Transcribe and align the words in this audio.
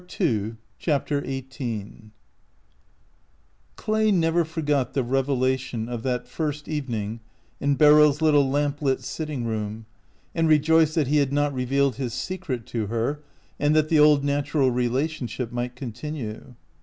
216 0.07 0.57
CHAPTER 0.79 1.21
XVIII 1.23 2.09
CLAY 3.75 4.09
never 4.11 4.43
forgot 4.43 4.93
the 4.95 5.03
revelation 5.03 5.87
of 5.87 6.01
that 6.01 6.27
first 6.27 6.67
evening 6.67 7.19
in 7.59 7.75
Beryl's 7.75 8.19
little 8.19 8.49
lamp 8.49 8.81
lit 8.81 9.01
sitting 9.01 9.45
room, 9.45 9.85
and 10.33 10.47
rejoiced 10.49 10.95
that 10.95 11.05
he 11.09 11.17
had 11.17 11.31
not 11.31 11.53
revealed 11.53 11.97
his 11.97 12.15
secret 12.15 12.65
to 12.65 12.87
her, 12.87 13.21
and 13.59 13.75
that 13.75 13.89
the 13.89 13.99
old 13.99 14.23
natural 14.23 14.71
relationship 14.71 15.51
might 15.51 15.75
continue. 15.75 16.55